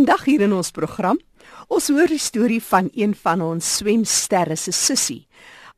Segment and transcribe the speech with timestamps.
[0.00, 1.18] Vandag hier in ons program,
[1.68, 5.26] ons hoor die storie van een van ons swemsterre se sussie.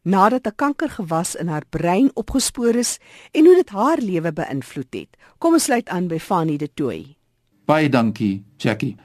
[0.07, 3.01] Nadat 'n kankergewas in haar brein opgespoor is
[3.33, 5.09] en hoe dit haar lewe beïnvloed het.
[5.39, 7.17] Kom ons sluit aan by Fanny de Tooi.
[7.65, 8.97] Baie dankie, Jackie.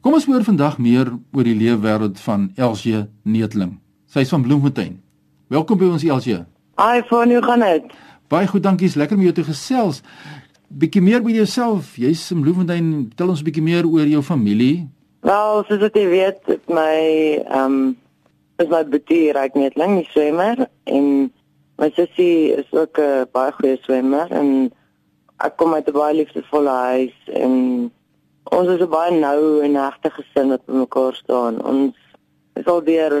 [0.00, 3.80] Kom ons hoor vandag meer oor die leefwêreld van Elsje Neetling.
[4.06, 5.00] Sy is van Bloemfontein.
[5.48, 6.46] Welkom by ons Elsje.
[6.76, 7.92] Hi, Fanny, hoe gaan dit?
[8.28, 8.86] Baie goed, dankie.
[8.86, 10.02] Is lekker om jou te gesels
[10.68, 11.96] bietjie meer by jouself.
[11.96, 13.12] Jy's in Bloemfontein.
[13.16, 14.88] Tel ons bietjie meer oor jou familie.
[15.26, 16.92] Wel, soos jy weet, my
[17.48, 17.96] ehm um,
[18.58, 21.04] is my betie reg net lank nie swemmer en
[21.78, 24.72] my sussie is ook 'n baie goeie swemmer en
[25.46, 27.52] ek kom uit 'n baie liefdevolle huis en
[28.58, 31.62] ons is 'n baie nou en hegte gesin wat bymekaar staan.
[31.64, 31.94] Ons
[32.56, 33.14] is al deur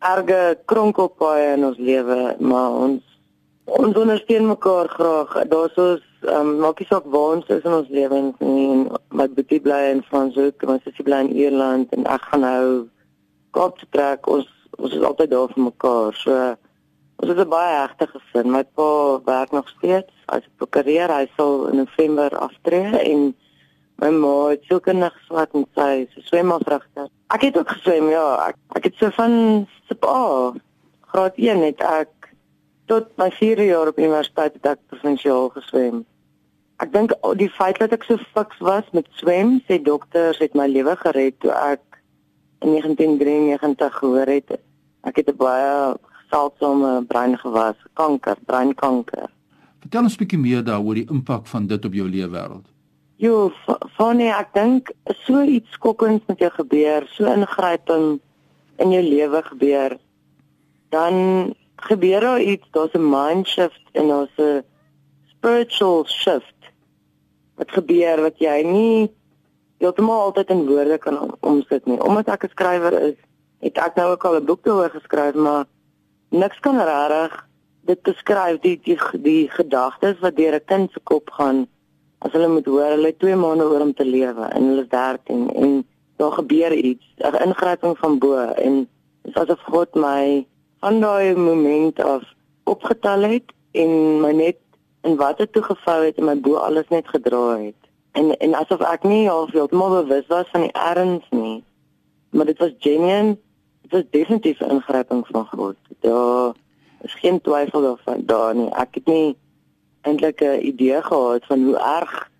[0.00, 3.02] erge kronkelpaaie in ons lewe, maar ons
[3.64, 5.48] ons ondersteun mekaar graag.
[5.48, 8.88] Daar's ons ehm um, maak nie saak waar ons is in ons lewens nie.
[9.10, 12.66] My boetie bly in Franshoek, my sussie bly in Ierland en ek gaan nou
[13.56, 14.26] Kaap toe trek.
[14.28, 16.16] Ons ons is altyd daar vir mekaar.
[16.20, 16.32] So
[17.22, 18.50] ons is 'n baie hegte gesin.
[18.52, 21.08] My pa werk nog steeds as 'n prokureur.
[21.18, 23.34] Hy sal in November aftree en
[23.98, 27.08] my ma het sielkundig swat en sy is swemafragter.
[27.34, 28.48] Ek het ook geswem, ja.
[28.48, 30.52] Ek, ek het so van sep A
[31.16, 32.10] graad 1 het ek
[32.86, 36.04] tot my 4 jaar op universiteit het ek provinsiaal geswem.
[36.82, 40.66] Ek dink die feit dat ek so fiks was met swem, sê dokters het my
[40.68, 41.82] lewe gered toe ek
[42.64, 44.58] in 1993 gehoor het
[45.06, 45.96] ek het 'n baie
[46.30, 49.30] seldsame breingewas, kanker, breinkanker.
[49.80, 52.66] Vertel ons 'n bietjie meer daaroor die impak van dit op jou lewe wêreld.
[53.16, 53.52] Jo,
[53.96, 54.90] funny, ek dink
[55.24, 58.20] so iets skokkends met jou gebeur, so ingryping
[58.76, 59.98] in jou lewe gebeur,
[60.90, 64.64] dan gebeur daar iets, daar's 'n mind shift en daar's 'n
[65.26, 66.60] spiritual shift.
[67.54, 69.10] Wat gebeur wat jy nie
[69.78, 72.02] heeltemal altyd in woorde kan omsit nie.
[72.02, 73.18] Omdat ek 'n skrywer is,
[73.60, 75.64] het ek nou ook al 'n boek daaroor geskryf, maar
[76.30, 77.46] niks kan regtig
[77.86, 81.66] dit beskryf die die, die gedagtes wat deur 'n kind se kop gaan
[82.18, 84.88] as hulle moet hoor hulle het 2 maande oor om te lewe en hulle is
[84.88, 85.86] 13 en
[86.16, 88.88] daar gebeur iets, 'n ingryping van bo en
[89.22, 90.46] dit is asof God my
[90.86, 92.22] van daai oomblik af
[92.70, 94.58] opgetel het en my net
[95.02, 97.88] in watter toe gevou het en my bo alles net gedra het.
[98.18, 101.64] En en asof ek nie half heeltemal bewus was van die erns nie.
[102.30, 103.34] Maar dit was genuine.
[103.82, 105.76] Dit was definitief 'n ingryping van God.
[106.06, 106.54] Daar
[107.02, 108.70] is geen twyfel daarvan daar nie.
[108.70, 109.36] Ek het nie
[110.02, 112.30] eintlik 'n idee gehad van hoe erg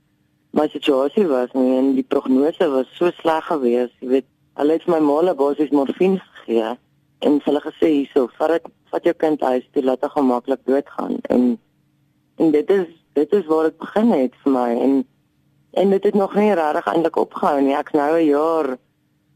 [0.50, 3.94] my situasie was nie en die prognose was so sleg geweest.
[4.00, 6.76] Jy weet, hulle het my maale basies morfine gegee
[7.18, 11.18] en hulle gesê hierso vat dit vat jou kind huis toe laat hy gemaklik doodgaan.
[11.32, 11.44] En
[12.36, 14.70] en dit is dit is waar dit begin het vir my.
[14.86, 14.96] En
[15.82, 17.76] en dit het nog nie regtig eintlik opgehou nie.
[17.76, 18.76] Ek's nou 'n jaar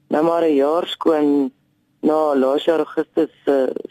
[0.08, 1.52] nou maar 'n jaar skoon
[2.00, 3.90] na laas jaar Augustus se uh,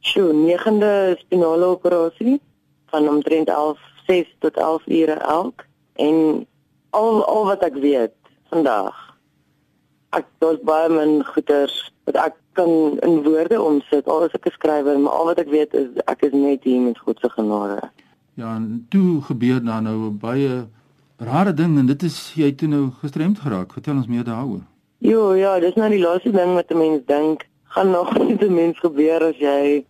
[0.00, 2.40] sjoe negende spinale operasie
[2.86, 5.64] van omtrent 11 6 tot 11 ure elk.
[5.94, 6.46] En
[6.90, 8.14] al al wat ek weet
[8.48, 9.10] vandag
[10.16, 11.76] ek daar's baie min goeters
[12.08, 15.48] wat ek kan in woorde omsit al is ek 'n skrywer maar al wat ek
[15.48, 17.90] weet is ek is net hier met God se genade.
[18.34, 20.66] Ja, en toe gebeur daar nou 'n baie
[21.16, 23.72] rare ding en dit is jy toe nou gestremd geraak.
[23.72, 24.64] Vertel ons meer daaroor.
[24.98, 28.54] Jo, ja, dis nou die laaste ding wat 'n mens dink gaan nog met 'n
[28.54, 29.84] mens gebeur as jy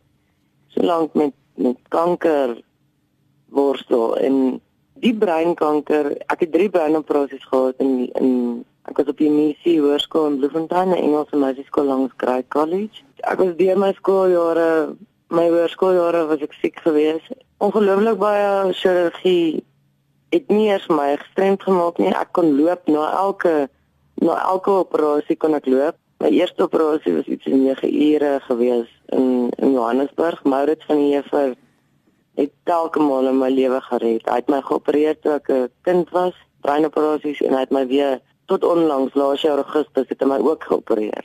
[0.69, 2.63] so lank met met kanker
[3.49, 4.61] worstel en
[5.01, 10.27] die breinkanker, ek het 3 breinoperasies gehad in in Ek was op die missie hoërskool
[10.31, 13.03] in Bloemfontein, Engelse meisieskool langs Grey College.
[13.29, 14.69] Ek was deur my skooljare,
[15.29, 17.35] my hoërskooljare was ek siek geweest.
[17.61, 19.61] Ongelooflik baie chirurgie
[20.33, 22.13] het nie eers my gestremd gemaak nie.
[22.15, 23.69] Ek kon loop na elke
[24.21, 25.99] na elke operasie kon ek loop.
[26.21, 30.43] My eerste operasie was iets in 9 ure geweest in in Johannesburg.
[30.45, 31.55] Maurits van die Heever
[32.41, 34.29] het telke male my lewe gered.
[34.29, 38.21] Hy het my geopereer toe ek 'n kind was, breinoperasies en hy het my weer
[38.51, 41.25] tot onlangs laas jaar Augustus het hy my ook geopereer.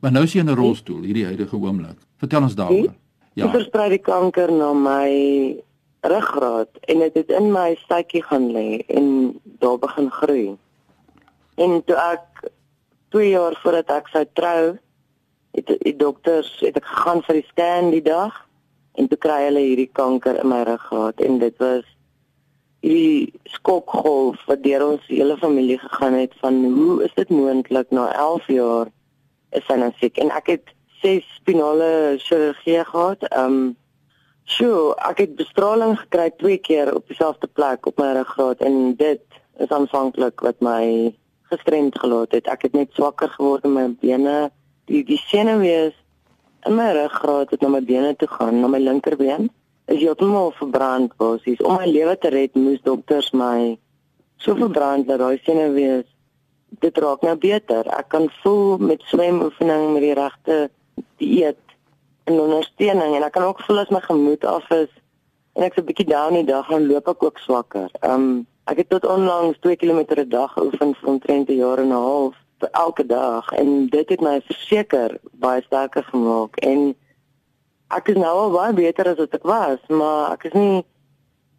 [0.00, 1.98] Maar nou is jy in 'n rolstoel hierdie huidige oomblik.
[2.16, 2.94] Vertel ons daaroor.
[3.34, 3.46] Ja.
[3.46, 5.10] Ek versprei die kanker na my
[6.00, 10.56] ruggraat en dit het, het in my stytjie gaan lê en daar begin groei.
[11.56, 12.50] En toe ek
[13.08, 14.78] 2 jaar voordat ek sou trou,
[15.50, 18.34] het die dokters het ek gegaan vir die scan die dag
[18.98, 21.86] en toe kry hulle hierdie kanker in my ruggraat en dit was
[22.80, 28.06] die skokgolf wat deur ons hele familie gegaan het van hoe is dit moontlik na
[28.14, 28.90] 11 jaar
[29.50, 33.22] is hy nou siek en ek het ses spinale chirurgie gehad.
[33.30, 33.76] Ehm um,
[34.48, 39.22] so ek het bestraling gekry twee keer op dieselfde plek op my ruggraat en dit
[39.60, 41.12] is aanvanklik wat my
[41.50, 42.48] gestremd gelaat het.
[42.48, 44.50] Ek het net swakker geword in my bene.
[44.88, 45.92] Die die senuwees
[46.66, 49.50] in my ruggraat het na my bene toe gaan, na my linkerbeen.
[49.88, 51.60] Is heeltemal verbrand basies.
[51.64, 53.78] Om my lewe te red, moes dokters my
[54.38, 56.06] so verbrand dat daai senuwees
[56.84, 57.88] dit raak nou beter.
[57.96, 60.58] Ek kan voel met swemoefening met die regte
[61.22, 61.64] dieet
[62.28, 64.92] en ondersteuning en ek kan ook voel as my gemoed af is
[65.56, 67.88] en ek so 'n bietjie down die dag gaan loop ek ook swakker.
[68.04, 71.88] Um ek het tot onlangs 2 km 'n dag geoefen vir omtrent 'n jaar en
[71.88, 72.36] 'n half
[72.66, 76.94] elke dag en dit het my verseker baie sterker gemaak en
[77.96, 80.84] ek is nou al baie beter as wat ek was, maar ek is nie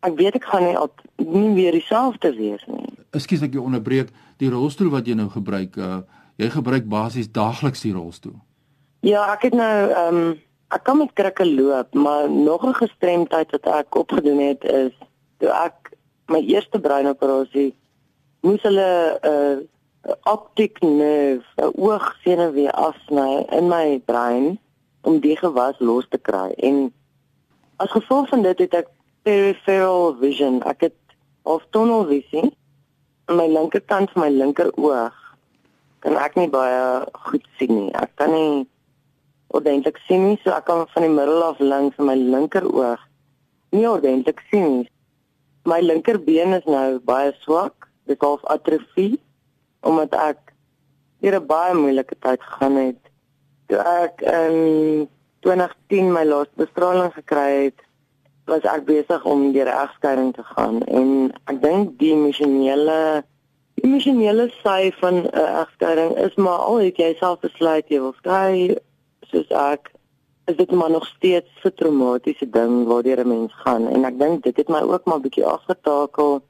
[0.05, 2.85] ek weet ek gaan nie al nie weer dieselfde wees nie.
[3.17, 4.13] Ekskuus ek jou onderbreek.
[4.39, 6.01] Die rolstoel wat jy nou gebruik, uh,
[6.39, 8.37] jy gebruik basies daagliks die rolstoel.
[9.03, 10.37] Ja, ek het nou ehm um,
[10.69, 14.93] ek kan met krikke loop, maar nog 'n gestremdheid wat ek opgedoen het is
[15.39, 15.97] toe ek
[16.27, 17.73] my eerste breinoperasie
[18.45, 19.65] moes hulle 'n
[20.05, 24.59] uh, optic nerve, 'n oogsenuwee afsny in my brein
[25.09, 26.53] om die gewas los te kry.
[26.69, 26.87] En
[27.81, 28.91] as gevolg van dit het ek
[29.27, 30.61] peripheral vision.
[30.69, 30.97] Ek het
[31.43, 32.47] of tunnelvisie
[33.29, 35.15] aan my linkerkant van my linker oog.
[36.05, 37.91] Kan ek nie baie goed sien nie.
[37.97, 38.65] Ek kan nie
[39.49, 43.09] ordentlik sien nie, so ek kan van die middel af links in my linker oog
[43.75, 44.87] nie ordentlik sien nie.
[45.69, 49.19] My linkerbeen is nou baie swak, dit half atrofie
[49.85, 50.39] omdat ek
[51.21, 53.01] 'n baie moeilike tyd gegaan het.
[53.69, 55.07] Toe ek in
[55.45, 57.85] 2010 my laaste bestraling gekry het,
[58.49, 61.09] was ek besig om deur 'n egskeiding te gaan en
[61.51, 63.23] ek dink die emosionele
[63.83, 68.15] emosionele sy van 'n uh, egskeiding is maar al het jy self besluit jy wil
[68.17, 68.75] skei
[69.31, 69.93] soos ek
[70.49, 74.43] is dit maar nog steeds 'n traumatiese ding waardeur 'n mens gaan en ek dink
[74.43, 76.41] dit het my ook maar bietjie afgetakel.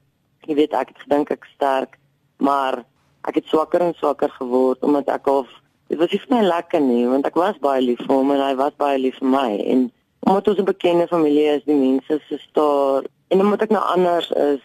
[0.48, 1.98] Jy weet ek het gedink ek sterk,
[2.38, 2.86] maar
[3.22, 5.48] ek het swakker en swakker geword omdat ek al
[5.90, 8.44] dit was nie vir my lekker nie want ek was baie lief vir hom en
[8.44, 9.88] hy was baie lief vir my en
[10.28, 14.30] omdat ons 'n bekende familie is, die mense se staar en omdat ek nou anders
[14.32, 14.62] is,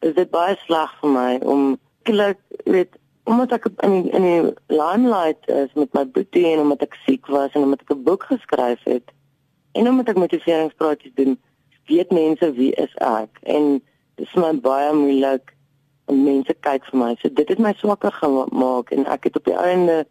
[0.00, 4.54] is dit baie sleg vir my om klik weet omdat ek in die, in die
[4.70, 8.22] limelight is met my boetie en omdat ek siek was en omdat ek 'n boek
[8.22, 9.10] geskryf het
[9.72, 11.38] en omdat ek motiveringspraatjies doen,
[11.86, 13.82] weet mense wie is ek en
[14.16, 15.54] dit is my baie moeilik
[16.06, 17.14] om mense kyk vir my.
[17.20, 20.06] So dit het my swakker gemaak en ek het op die einde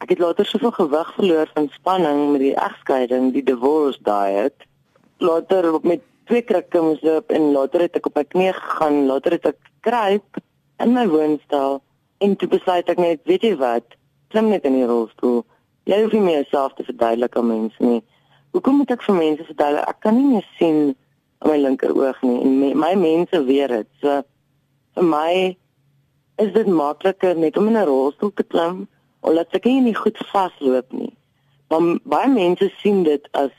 [0.00, 4.66] ek het later soveel gewig verloor van spanning met die egskeiding, die divorce diet.
[5.18, 9.36] Later met twee krikke moes loop en later het ek op my knie gegaan, later
[9.36, 10.40] het ek kruip
[10.80, 11.80] in my woonstel
[12.20, 13.94] En toe besluit ek net, weet jy wat?
[14.28, 15.38] Klim net in die rolstoel.
[15.88, 18.02] Jy hoef nie meer self te verduidelik aan mense nie.
[18.52, 19.86] Hoekom moet ek vir mense verduidelik?
[19.88, 20.80] Ek kan nie meer sien
[21.40, 23.88] aan my linker oog nie en my, my mense weet dit.
[24.02, 24.18] So
[24.98, 25.32] vir my
[26.44, 28.84] is dit makliker net om in 'n rolstoel te klim
[29.20, 31.12] omdat ek nie goed vasloop nie.
[31.68, 33.52] Want baie mense sien dit as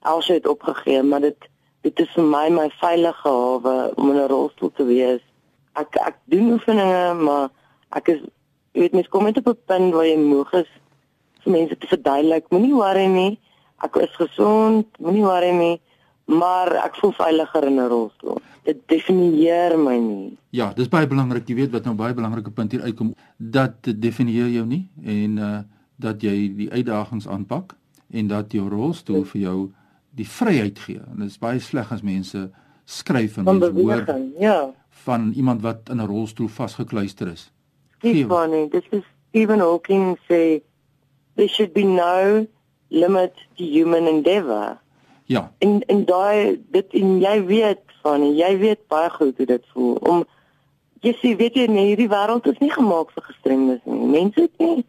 [0.00, 1.48] alsy het opgegee, maar dit
[1.82, 5.22] dit is vir my my veilige hawe om in 'n rolstoel te wees.
[5.74, 7.48] Ek ek doen oefeninge, maar
[7.90, 8.20] ek is
[8.72, 10.70] jy weet mens kom net op 'n punt waar jy moeg is
[11.42, 13.38] vir mense te verduidelik moenie worry nie
[13.86, 15.80] ek is gesond moenie worry nie
[16.30, 18.38] maar ek voel veiliger in 'n rolstoel.
[18.62, 20.38] Dit definieer my nie.
[20.50, 21.48] Ja dis baie belangrik.
[21.48, 23.14] Jy weet wat nou baie belangrike punt hier uitkom.
[23.36, 25.58] Dat dit definieer jou nie en uh
[26.00, 27.76] dat jy die uitdagings aanpak
[28.10, 29.70] en dat jou rolstoel vir jou
[30.16, 31.00] die vryheid gee.
[31.12, 32.50] En dit is baie sleg as mense
[32.84, 34.04] skryf en mense hoor
[34.38, 34.70] ja.
[35.04, 37.52] van iemand wat in 'n rolstoel vasgekluister is.
[38.26, 40.62] Barney, this is Stephen Hawking say
[41.36, 42.46] there should be no
[42.88, 44.78] limit to human endeavor.
[45.30, 45.44] Ja.
[45.62, 49.98] En en daai dit en jy weet van jy weet baie goed hoe dit voel
[50.12, 50.24] om
[51.06, 54.08] jy sê weet jy nee hierdie wêreld is nie gemaak vir gestremdes nie.
[54.16, 54.84] Mense het nie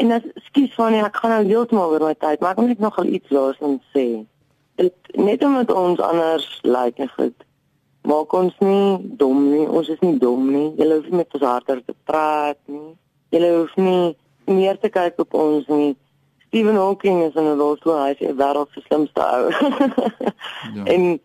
[0.00, 2.96] en as skuis van ek gaan nou heeltemal oor my tyd, maar ek net nog
[2.98, 4.06] al iets laas en sê.
[4.80, 7.46] Dit net omdat ons anders lyk like, en goed
[8.08, 9.66] maak ons nie dom nie.
[9.68, 10.68] Ons is nie dom nie.
[10.78, 12.94] Jy hoef nie met ons harder te praat nie.
[13.34, 14.14] Jy hoef nie
[14.50, 15.92] meer te kyk op ons nie.
[16.50, 19.50] Stephen Hawking is 'n rolstoel, hy is 'n wêreld se slimste ou.
[20.76, 20.84] ja.
[20.84, 21.20] En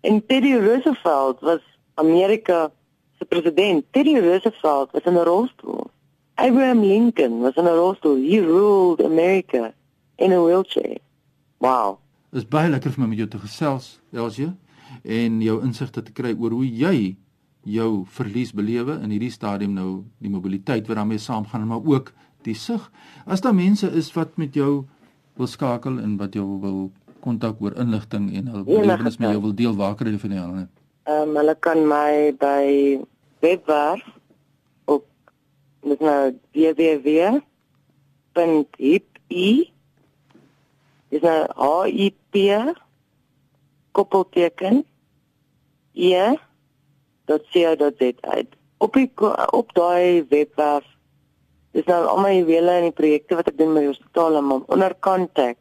[0.00, 1.60] en Teddy Roosevelt was
[1.94, 2.72] Amerika
[3.18, 3.84] se president.
[3.92, 5.90] Teddy Roosevelt was in 'n rolstoel.
[6.34, 8.16] Abraham Lincoln was in 'n rolstoel.
[8.16, 9.74] He ruled America
[10.16, 10.96] in a wheelchair.
[11.58, 11.98] Wow.
[12.30, 14.52] Dit is baie lekker vir my met jou te gesels, Elsie
[15.02, 17.16] en jou insigte te kry oor hoe jy
[17.68, 22.54] jou verlies belewe in hierdie stadium nou die mobiliteit wat daarmee saamgaan maar ook die
[22.54, 22.90] sig.
[23.26, 24.84] As daar mense is wat met jou
[25.36, 29.54] wil skakel en wat jou wil kontak oor inligting en hul belewenis met jou wil
[29.54, 30.70] deel, waar kan hulle van jou aan?
[31.04, 33.00] Ehm hulle kan my by
[33.40, 34.04] webwerf
[34.84, 35.04] op
[35.80, 37.40] Dis nou www.hipi
[41.10, 42.34] Dis nou H I P
[43.92, 44.84] koppelteken
[45.92, 46.38] e.co.za.
[48.78, 49.10] Op die
[49.50, 50.86] op daai webwerf
[51.72, 54.52] dis nou almal die wiele en die projekte wat ek doen met die hospitaal en
[54.58, 55.58] onder kontak.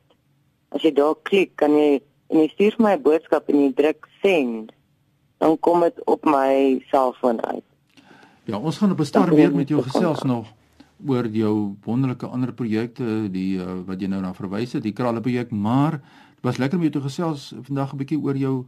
[0.73, 4.07] As jy daar klik, kan jy en jy stuur my 'n boodskap en jy druk
[4.21, 4.71] send,
[5.39, 7.65] dan kom dit op my selfoon uit.
[8.45, 10.47] Ja, ons gaan op 'n stadium weer met jou gesels nog
[11.07, 15.21] oor jou wonderlike ander projekte, die uh, wat jy nou na verwys het, die kralle
[15.21, 15.91] projek, maar
[16.35, 18.65] dit was lekker om jou te gesels vandag 'n bietjie oor jou